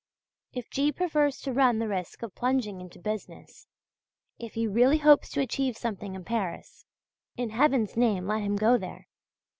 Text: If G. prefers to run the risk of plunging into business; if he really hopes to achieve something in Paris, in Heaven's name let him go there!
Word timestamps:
If 0.51 0.67
G. 0.71 0.91
prefers 0.91 1.39
to 1.41 1.53
run 1.53 1.77
the 1.77 1.87
risk 1.87 2.23
of 2.23 2.33
plunging 2.33 2.81
into 2.81 2.97
business; 2.97 3.67
if 4.39 4.55
he 4.55 4.65
really 4.65 4.97
hopes 4.97 5.29
to 5.29 5.41
achieve 5.41 5.77
something 5.77 6.15
in 6.15 6.23
Paris, 6.25 6.85
in 7.37 7.51
Heaven's 7.51 7.95
name 7.95 8.25
let 8.25 8.41
him 8.41 8.55
go 8.55 8.79
there! 8.79 9.07